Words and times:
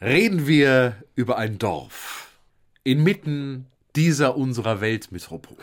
reden 0.00 0.46
wir 0.46 0.96
über 1.14 1.36
ein 1.36 1.58
Dorf 1.58 2.28
inmitten 2.84 3.66
dieser 3.96 4.36
unserer 4.36 4.80
Weltmetropole. 4.80 5.58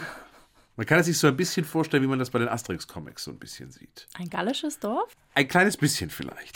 Man 0.75 0.85
kann 0.85 0.99
es 0.99 1.07
sich 1.07 1.17
so 1.17 1.27
ein 1.27 1.35
bisschen 1.35 1.65
vorstellen, 1.65 2.03
wie 2.03 2.07
man 2.07 2.19
das 2.19 2.29
bei 2.29 2.37
den 2.37 2.47
Asterix-Comics 2.47 3.23
so 3.23 3.31
ein 3.31 3.39
bisschen 3.39 3.71
sieht. 3.71 4.07
Ein 4.13 4.29
gallisches 4.29 4.77
Dorf? 4.79 5.11
Ein 5.33 5.47
kleines 5.47 5.75
bisschen 5.75 6.11
vielleicht. 6.11 6.55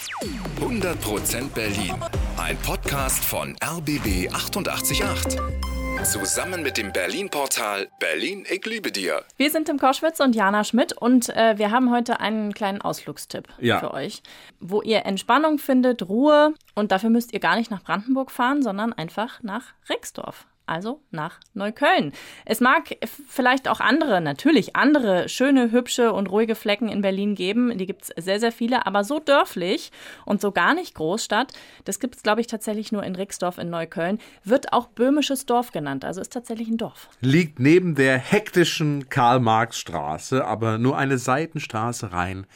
100% 0.60 1.48
Berlin. 1.50 1.96
Ein 2.42 2.58
Podcast 2.58 3.24
von 3.24 3.56
RBB 3.64 4.30
888. 4.34 5.04
Zusammen 6.04 6.64
mit 6.64 6.78
dem 6.78 6.92
Berlin-Portal 6.92 7.88
Berlin, 8.00 8.46
ich 8.50 8.66
liebe 8.66 8.92
dir. 8.92 9.24
Wir 9.38 9.52
sind 9.52 9.66
Tim 9.66 9.78
Koschwitz 9.78 10.20
und 10.20 10.36
Jana 10.36 10.64
Schmidt 10.64 10.94
und 10.94 11.30
äh, 11.30 11.58
wir 11.58 11.70
haben 11.72 11.92
heute 11.92 12.20
einen 12.20 12.54
kleinen 12.54 12.82
Ausflugstipp 12.82 13.48
Ja. 13.60 13.80
für 13.80 13.94
euch, 13.94 14.24
wo 14.60 14.82
ihr 14.82 15.06
Entspannung 15.06 15.60
findet, 15.60 16.08
Ruhe 16.10 16.54
und 16.74 16.92
dafür 16.92 17.10
müsst 17.12 17.34
ihr 17.34 17.40
gar 17.40 17.56
nicht 17.56 17.70
nach 17.70 17.84
Brandenburg 17.84 18.32
fahren, 18.32 18.64
sondern 18.64 18.94
einfach 18.94 19.44
nach 19.44 19.64
Rixdorf. 19.90 20.48
Also 20.72 21.02
nach 21.12 21.42
Neukölln. 21.54 22.14
Es 22.46 22.62
mag 22.62 22.96
vielleicht 23.28 23.68
auch 23.68 23.82
andere, 23.82 24.22
natürlich 24.22 24.74
andere 24.78 25.28
schöne, 25.28 25.70
hübsche 25.74 26.14
und 26.14 26.28
ruhige 26.28 26.56
Flecken 26.56 26.88
in 26.88 27.02
Berlin 27.02 27.36
geben. 27.36 27.78
Die 27.78 27.86
gibt 27.86 28.04
es 28.04 28.24
sehr, 28.24 28.40
sehr 28.40 28.54
viele, 28.54 28.86
aber 28.86 29.04
so 29.04 29.20
dörflich 29.20 29.92
und 30.26 30.40
so 30.40 30.54
gar 30.54 30.74
nicht 30.74 30.96
Großstadt, 30.96 31.52
das 31.84 32.00
gibt 32.00 32.16
es, 32.16 32.24
glaube 32.24 32.40
ich, 32.40 32.48
tatsächlich 32.48 32.94
nur 32.94 33.04
in 33.04 33.16
Rixdorf 33.16 33.58
in 33.58 33.70
Neukölln, 33.70 34.20
wird 34.46 34.72
auch 34.72 34.88
Böhmisches 34.88 35.46
Dorf 35.46 35.74
genannt. 35.74 36.06
Also 36.06 36.22
ist 36.22 36.32
tatsächlich 36.32 36.70
ein 36.70 36.78
Dorf. 36.78 37.10
Liegt 37.20 37.60
neben 37.60 37.96
der 37.96 38.18
hektischen 38.18 39.10
Karl-Marx-Straße, 39.10 40.46
aber 40.46 40.78
nur 40.78 40.98
eine 40.98 41.18
Seitenstraße 41.18 42.14
rein. 42.14 42.48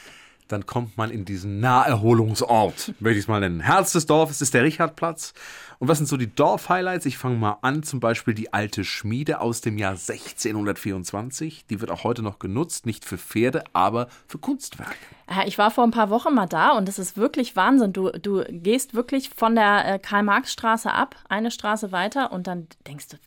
Dann 0.47 0.67
kommt 0.67 0.95
man 0.95 1.09
in 1.09 1.25
diesen 1.25 1.59
Naherholungsort, 1.59 2.93
möchte 2.99 3.17
ich 3.17 3.25
es 3.25 3.27
mal 3.27 3.39
nennen. 3.39 3.61
Herz 3.61 3.93
des 3.93 4.05
Dorfes 4.05 4.41
ist 4.41 4.53
der 4.53 4.63
Richardplatz. 4.63 5.33
Und 5.79 5.87
was 5.87 5.97
sind 5.97 6.07
so 6.07 6.17
die 6.17 6.33
Dorf-Highlights? 6.33 7.05
Ich 7.05 7.17
fange 7.17 7.37
mal 7.37 7.57
an, 7.61 7.83
zum 7.83 7.99
Beispiel 7.99 8.33
die 8.33 8.53
alte 8.53 8.83
Schmiede 8.83 9.41
aus 9.41 9.61
dem 9.61 9.77
Jahr 9.77 9.91
1624. 9.91 11.65
Die 11.69 11.81
wird 11.81 11.91
auch 11.91 12.03
heute 12.03 12.21
noch 12.21 12.39
genutzt, 12.39 12.85
nicht 12.85 13.05
für 13.05 13.17
Pferde, 13.17 13.63
aber 13.73 14.07
für 14.27 14.37
Kunstwerke. 14.37 14.93
Ja, 15.29 15.43
ich 15.47 15.57
war 15.57 15.71
vor 15.71 15.83
ein 15.83 15.91
paar 15.91 16.11
Wochen 16.11 16.35
mal 16.35 16.45
da 16.45 16.71
und 16.73 16.87
es 16.87 16.99
ist 16.99 17.17
wirklich 17.17 17.55
Wahnsinn. 17.55 17.93
Du, 17.93 18.11
du 18.11 18.43
gehst 18.47 18.93
wirklich 18.93 19.29
von 19.31 19.55
der 19.55 19.95
äh, 19.95 19.99
Karl-Marx-Straße 19.99 20.91
ab, 20.91 21.15
eine 21.29 21.49
Straße 21.49 21.91
weiter 21.91 22.31
und 22.31 22.45
dann 22.45 22.67
denkst 22.87 23.07
du, 23.09 23.17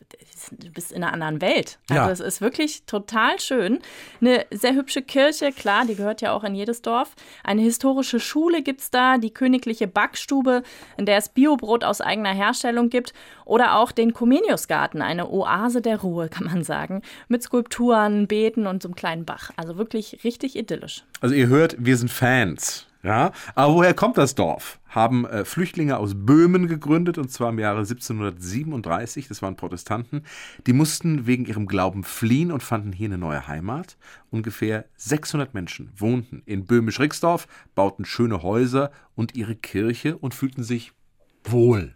du 0.55 0.71
bist 0.71 0.93
in 0.93 1.03
einer 1.03 1.11
anderen 1.11 1.41
Welt. 1.41 1.77
Also 1.89 2.01
Ja. 2.01 2.09
es 2.09 2.19
ist 2.21 2.39
wirklich 2.39 2.83
total 2.85 3.37
schön. 3.41 3.79
Eine 4.21 4.45
sehr 4.49 4.75
hübsche 4.75 5.01
Kirche, 5.01 5.51
klar, 5.51 5.85
die 5.85 5.95
gehört 5.95 6.21
ja 6.21 6.31
auch 6.31 6.45
in 6.45 6.55
jedes 6.55 6.81
Dorf. 6.81 7.15
Eine 7.43 7.63
historische 7.63 8.21
Schule 8.21 8.61
gibt's 8.63 8.91
da, 8.91 9.17
die 9.17 9.31
königliche 9.33 9.87
Backstube, 9.87 10.63
in 10.95 11.05
der 11.05 11.17
es 11.17 11.27
Biobrot 11.27 11.83
aus 11.83 11.99
eigener 11.99 12.31
Herstellung 12.39 12.89
gibt 12.89 13.13
oder 13.45 13.75
auch 13.75 13.91
den 13.91 14.13
Comeniusgarten, 14.13 15.01
eine 15.01 15.29
Oase 15.29 15.81
der 15.81 16.01
Ruhe, 16.01 16.29
kann 16.29 16.45
man 16.45 16.63
sagen, 16.63 17.01
mit 17.27 17.43
Skulpturen, 17.43 18.27
Beeten 18.27 18.67
und 18.67 18.81
so 18.81 18.89
einem 18.89 18.95
kleinen 18.95 19.25
Bach. 19.25 19.51
Also 19.55 19.77
wirklich 19.77 20.23
richtig 20.23 20.55
idyllisch. 20.55 21.03
Also 21.21 21.35
ihr 21.35 21.47
hört, 21.47 21.75
wir 21.77 21.97
sind 21.97 22.09
Fans. 22.09 22.89
Ja, 23.01 23.31
aber 23.55 23.75
woher 23.75 23.93
kommt 23.93 24.17
das 24.17 24.35
Dorf? 24.35 24.77
Haben 24.89 25.25
äh, 25.25 25.45
Flüchtlinge 25.45 25.97
aus 25.97 26.15
Böhmen 26.15 26.67
gegründet 26.67 27.17
und 27.17 27.31
zwar 27.31 27.49
im 27.49 27.59
Jahre 27.59 27.79
1737. 27.79 29.29
Das 29.29 29.41
waren 29.41 29.55
Protestanten. 29.55 30.23
Die 30.67 30.73
mussten 30.73 31.25
wegen 31.25 31.45
ihrem 31.45 31.65
Glauben 31.65 32.03
fliehen 32.03 32.51
und 32.51 32.61
fanden 32.61 32.91
hier 32.91 33.07
eine 33.07 33.17
neue 33.17 33.47
Heimat. 33.47 33.97
Ungefähr 34.31 34.83
600 34.97 35.53
Menschen 35.53 35.93
wohnten 35.95 36.41
in 36.45 36.65
Böhmisch-Rixdorf, 36.65 37.47
bauten 37.73 38.03
schöne 38.03 38.43
Häuser 38.43 38.91
und 39.15 39.33
ihre 39.33 39.55
Kirche 39.55 40.17
und 40.17 40.33
fühlten 40.33 40.63
sich 40.63 40.91
wohl. 41.45 41.95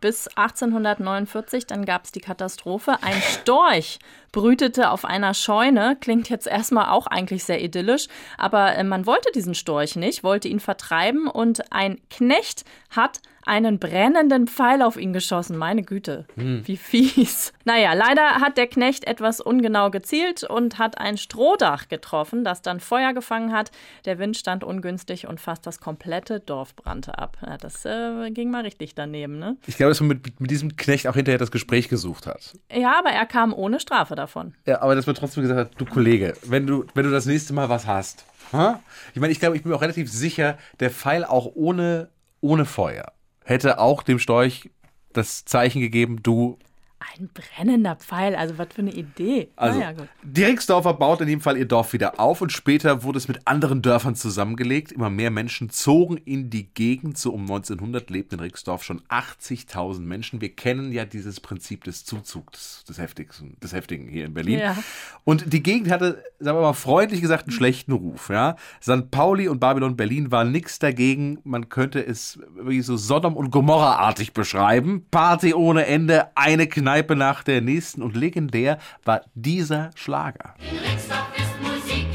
Bis 0.00 0.28
1849, 0.28 1.66
dann 1.66 1.84
gab 1.84 2.04
es 2.04 2.12
die 2.12 2.20
Katastrophe. 2.20 2.96
Ein 3.02 3.20
Storch 3.20 3.98
brütete 4.32 4.90
auf 4.90 5.04
einer 5.04 5.34
Scheune. 5.34 5.96
Klingt 6.00 6.30
jetzt 6.30 6.46
erstmal 6.46 6.90
auch 6.90 7.06
eigentlich 7.06 7.44
sehr 7.44 7.62
idyllisch, 7.62 8.08
aber 8.38 8.74
äh, 8.74 8.84
man 8.84 9.06
wollte 9.06 9.30
diesen 9.32 9.54
Storch 9.54 9.96
nicht, 9.96 10.24
wollte 10.24 10.48
ihn 10.48 10.60
vertreiben 10.60 11.26
und 11.26 11.72
ein 11.72 12.00
Knecht 12.08 12.64
hat 12.90 13.20
einen 13.46 13.78
brennenden 13.78 14.48
Pfeil 14.48 14.82
auf 14.82 14.96
ihn 14.96 15.12
geschossen. 15.12 15.56
Meine 15.56 15.82
Güte, 15.82 16.26
wie 16.34 16.76
fies. 16.76 17.52
Naja, 17.64 17.94
leider 17.94 18.36
hat 18.40 18.58
der 18.58 18.66
Knecht 18.66 19.06
etwas 19.06 19.40
ungenau 19.40 19.90
gezielt 19.90 20.42
und 20.42 20.78
hat 20.78 20.98
ein 20.98 21.16
Strohdach 21.16 21.88
getroffen, 21.88 22.44
das 22.44 22.60
dann 22.60 22.80
Feuer 22.80 23.12
gefangen 23.12 23.52
hat. 23.52 23.70
Der 24.04 24.18
Wind 24.18 24.36
stand 24.36 24.64
ungünstig 24.64 25.28
und 25.28 25.40
fast 25.40 25.66
das 25.66 25.80
komplette 25.80 26.40
Dorf 26.40 26.74
brannte 26.74 27.18
ab. 27.18 27.38
Ja, 27.46 27.56
das 27.56 27.84
äh, 27.84 28.30
ging 28.30 28.50
mal 28.50 28.62
richtig 28.62 28.94
daneben, 28.94 29.38
ne? 29.38 29.56
Ich 29.66 29.76
glaube, 29.76 29.90
dass 29.90 30.00
man 30.00 30.08
mit, 30.08 30.40
mit 30.40 30.50
diesem 30.50 30.76
Knecht 30.76 31.06
auch 31.06 31.14
hinterher 31.14 31.38
das 31.38 31.52
Gespräch 31.52 31.88
gesucht 31.88 32.26
hat. 32.26 32.54
Ja, 32.72 32.98
aber 32.98 33.10
er 33.10 33.26
kam 33.26 33.54
ohne 33.54 33.78
Strafe 33.78 34.16
davon. 34.16 34.54
Ja, 34.66 34.82
aber 34.82 34.96
dass 34.96 35.06
man 35.06 35.14
trotzdem 35.14 35.42
gesagt 35.42 35.60
hat, 35.60 35.80
du 35.80 35.84
Kollege, 35.84 36.34
wenn 36.44 36.66
du, 36.66 36.84
wenn 36.94 37.04
du 37.04 37.12
das 37.12 37.26
nächste 37.26 37.52
Mal 37.52 37.68
was 37.68 37.86
hast. 37.86 38.26
Ha? 38.52 38.80
Ich 39.14 39.20
meine, 39.20 39.32
ich 39.32 39.40
glaube, 39.40 39.56
ich 39.56 39.62
bin 39.62 39.70
mir 39.70 39.76
auch 39.76 39.82
relativ 39.82 40.10
sicher, 40.10 40.58
der 40.80 40.90
Pfeil 40.90 41.24
auch 41.24 41.52
ohne, 41.54 42.10
ohne 42.40 42.64
Feuer 42.64 43.12
hätte 43.46 43.78
auch 43.78 44.02
dem 44.02 44.18
Storch 44.18 44.70
das 45.12 45.44
Zeichen 45.44 45.80
gegeben, 45.80 46.22
du. 46.22 46.58
Ein 46.98 47.28
brennender 47.32 47.96
Pfeil, 47.96 48.34
also 48.34 48.56
was 48.56 48.68
für 48.74 48.80
eine 48.80 48.92
Idee. 48.92 49.48
Also, 49.54 49.78
naja, 49.78 49.92
gut. 49.92 50.08
die 50.22 50.44
Rixdorfer 50.44 50.94
baut 50.94 51.20
in 51.20 51.26
dem 51.26 51.42
Fall 51.42 51.58
ihr 51.58 51.66
Dorf 51.66 51.92
wieder 51.92 52.18
auf 52.18 52.40
und 52.40 52.52
später 52.52 53.02
wurde 53.02 53.18
es 53.18 53.28
mit 53.28 53.46
anderen 53.46 53.82
Dörfern 53.82 54.14
zusammengelegt. 54.14 54.92
Immer 54.92 55.10
mehr 55.10 55.30
Menschen 55.30 55.68
zogen 55.68 56.16
in 56.16 56.48
die 56.48 56.72
Gegend. 56.72 57.18
So 57.18 57.32
um 57.34 57.42
1900 57.42 58.08
lebten 58.08 58.36
in 58.36 58.40
Rixdorf 58.40 58.82
schon 58.82 59.02
80.000 59.10 60.00
Menschen. 60.00 60.40
Wir 60.40 60.54
kennen 60.54 60.90
ja 60.90 61.04
dieses 61.04 61.38
Prinzip 61.38 61.84
des 61.84 62.06
Zuzugs, 62.06 62.82
des 62.88 62.98
Heftigen, 62.98 63.58
des 63.62 63.74
Heftigen 63.74 64.08
hier 64.08 64.24
in 64.24 64.32
Berlin. 64.32 64.60
Ja. 64.60 64.76
Und 65.24 65.52
die 65.52 65.62
Gegend 65.62 65.90
hatte, 65.90 66.24
sagen 66.38 66.56
wir 66.56 66.62
mal 66.62 66.72
freundlich 66.72 67.20
gesagt, 67.20 67.44
einen 67.44 67.52
schlechten 67.52 67.92
Ruf. 67.92 68.30
Ja? 68.30 68.56
St. 68.82 69.10
Pauli 69.10 69.48
und 69.48 69.60
Babylon 69.60 69.96
Berlin 69.96 70.30
war 70.30 70.44
nichts 70.44 70.78
dagegen. 70.78 71.40
Man 71.44 71.68
könnte 71.68 72.04
es 72.04 72.38
wirklich 72.54 72.86
so 72.86 72.96
Sodom 72.96 73.36
und 73.36 73.50
Gomorra-artig 73.50 74.32
beschreiben. 74.32 75.04
Party 75.10 75.52
ohne 75.52 75.84
Ende, 75.86 76.28
eine 76.36 76.66
Kneipe 76.86 77.16
nach 77.16 77.42
der 77.42 77.62
nächsten. 77.62 78.00
Und 78.00 78.14
legendär 78.16 78.78
war 79.04 79.22
dieser 79.34 79.90
Schlager. 79.96 80.54
In 80.60 80.78
Rixdorf 80.78 81.32
ist 81.36 81.60
Musik, 81.60 82.06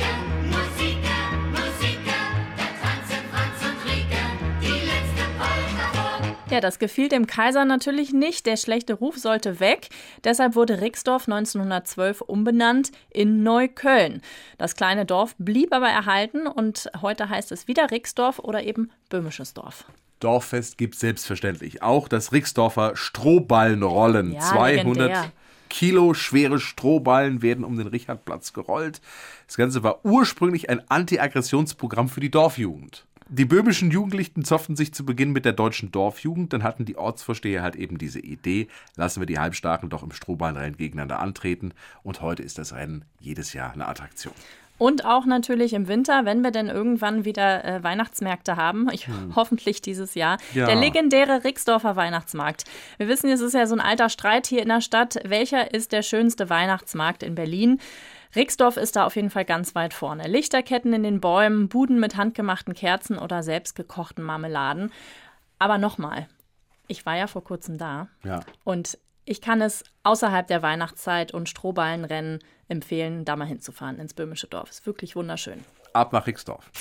Musik, 0.46 0.98
Musik. 1.52 2.00
Der 2.56 2.72
tanzen 2.82 3.22
Franz 3.30 3.66
und 3.66 3.92
Rieke, 3.92 4.16
die 4.62 4.86
letzte 4.88 5.28
Polka. 5.38 6.34
Ja, 6.50 6.62
das 6.62 6.80
gefiel 6.80 7.10
dem 7.10 7.28
Kaiser 7.28 7.66
natürlich 7.66 8.14
nicht. 8.14 8.46
Der 8.46 8.56
schlechte 8.56 8.94
Ruf 8.94 9.18
sollte 9.18 9.60
weg. 9.60 9.90
Deshalb 10.24 10.56
wurde 10.56 10.80
Rixdorf 10.80 11.28
1912 11.28 12.22
umbenannt 12.22 12.94
in 13.10 13.44
Neukölln. 13.44 14.22
Das 14.58 14.78
kleine 14.78 15.06
Dorf 15.06 15.36
blieb 15.38 15.74
aber 15.74 15.90
erhalten 15.90 16.48
und 16.48 16.90
heute 17.02 17.28
heißt 17.28 17.52
es 17.52 17.68
wieder 17.68 17.92
Rixdorf 17.92 18.40
oder 18.40 18.64
eben 18.64 18.90
Böhmisches 19.10 19.54
Dorf. 19.54 19.84
Dorffest 20.24 20.78
gibt 20.78 20.96
selbstverständlich 20.96 21.82
auch 21.84 22.08
das 22.08 22.32
Rixdorfer 22.32 22.96
Strohballenrollen. 22.96 24.34
Ja, 24.34 24.40
200 24.40 24.86
legendär. 24.86 25.32
Kilo 25.70 26.14
schwere 26.14 26.60
Strohballen 26.60 27.42
werden 27.42 27.64
um 27.64 27.78
den 27.78 27.88
Richardplatz 27.88 28.52
gerollt. 28.52 29.02
Das 29.48 29.56
Ganze 29.56 29.84
war 29.84 30.04
ursprünglich 30.04 30.70
ein 30.70 30.82
Anti-Aggressionsprogramm 30.90 32.10
für 32.10 32.20
die 32.20 32.30
Dorfjugend. 32.32 33.06
Die 33.34 33.46
böhmischen 33.46 33.92
Jugendlichen 33.92 34.44
zofften 34.44 34.76
sich 34.76 34.94
zu 34.94 35.06
Beginn 35.06 35.32
mit 35.32 35.46
der 35.46 35.54
deutschen 35.54 35.90
Dorfjugend. 35.90 36.52
Dann 36.52 36.64
hatten 36.64 36.84
die 36.84 36.98
Ortsvorsteher 36.98 37.64
halt 37.64 37.78
eben 37.78 37.98
diese 37.98 38.20
Idee, 38.20 38.68
lassen 38.98 39.22
wir 39.22 39.26
die 39.26 39.40
Halbstarken 39.40 39.90
doch 39.90 40.04
im 40.04 40.12
Strohballenrennen 40.12 40.76
gegeneinander 40.76 41.20
antreten. 41.20 41.74
Und 42.04 42.20
heute 42.20 42.44
ist 42.44 42.58
das 42.58 42.74
Rennen 42.74 43.06
jedes 43.22 43.54
Jahr 43.54 43.72
eine 43.72 43.88
Attraktion. 43.88 44.34
Und 44.82 45.06
auch 45.06 45.28
natürlich 45.28 45.74
im 45.74 45.88
Winter, 45.88 46.26
wenn 46.26 46.42
wir 46.42 46.50
denn 46.50 46.68
irgendwann 46.68 47.24
wieder 47.24 47.64
äh, 47.64 47.84
Weihnachtsmärkte 47.84 48.56
haben. 48.56 48.90
Ich, 48.92 49.08
Hoffentlich 49.36 49.84
dieses 49.84 50.16
Jahr. 50.16 50.40
Ja. 50.56 50.66
Der 50.66 50.76
legendäre 50.76 51.44
Rixdorfer 51.44 51.96
Weihnachtsmarkt. 51.96 52.64
Wir 52.98 53.08
wissen, 53.08 53.30
es 53.30 53.42
ist 53.42 53.54
ja 53.54 53.68
so 53.68 53.76
ein 53.76 53.80
alter 53.80 54.10
Streit 54.10 54.48
hier 54.48 54.64
in 54.64 54.70
der 54.70 54.82
Stadt. 54.82 55.20
Welcher 55.24 55.72
ist 55.72 55.92
der 55.92 56.02
schönste 56.02 56.50
Weihnachtsmarkt 56.50 57.22
in 57.22 57.36
Berlin? 57.36 57.80
Rixdorf 58.36 58.76
ist 58.76 58.96
da 58.96 59.06
auf 59.06 59.16
jeden 59.16 59.30
Fall 59.30 59.46
ganz 59.46 59.76
weit 59.76 59.94
vorne. 59.94 60.28
Lichterketten 60.28 60.94
in 60.94 61.04
den 61.04 61.22
Bäumen, 61.22 61.70
Buden 61.70 62.00
mit 62.00 62.18
handgemachten 62.18 62.74
Kerzen 62.74 63.20
oder 63.20 63.44
selbstgekochten 63.44 64.24
Marmeladen. 64.24 64.92
Aber 65.60 65.78
nochmal, 65.78 66.28
ich 66.88 67.06
war 67.06 67.16
ja 67.16 67.28
vor 67.28 67.44
kurzem 67.44 67.78
da. 67.78 68.08
Ja. 68.24 68.40
Und 68.64 68.98
ich 69.26 69.42
kann 69.42 69.62
es 69.62 69.84
außerhalb 70.04 70.48
der 70.48 70.62
Weihnachtszeit 70.62 71.34
und 71.34 71.50
Strohballenrennen 71.50 72.40
empfehlen, 72.68 73.26
da 73.26 73.36
mal 73.36 73.46
hinzufahren 73.46 74.00
ins 74.00 74.14
Böhmische 74.14 74.48
Dorf. 74.48 74.70
Ist 74.70 74.86
wirklich 74.86 75.16
wunderschön. 75.16 75.64
Ab 75.94 76.14
nach 76.14 76.26
Rixdorf. 76.26 76.72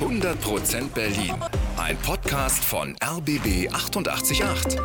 100% 0.00 0.88
Berlin. 0.94 1.34
Ein 1.76 1.96
Podcast 1.98 2.64
von 2.64 2.96
RBB 3.04 3.72
888. 3.72 4.78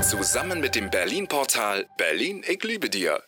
Zusammen 0.00 0.60
mit 0.60 0.74
dem 0.74 0.90
Berlin-Portal 0.90 1.86
Berlin, 1.98 2.42
ich 2.48 2.62
liebe 2.64 2.88
dir. 2.88 3.22